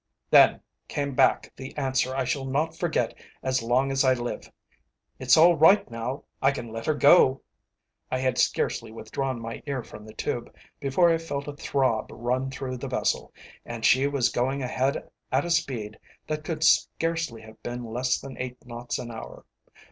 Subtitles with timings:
[0.31, 3.13] Then came back the answer I shall not forget
[3.43, 4.51] as long as I live:
[5.19, 7.43] "It's all right now, I can let her go."
[8.09, 12.49] I had scarcely withdrawn my ear from the tube before I felt a throb run
[12.49, 13.31] through the vessel,
[13.63, 18.39] and she was going ahead at a speed that could scarcely have been less than
[18.39, 19.45] eight knots an hour.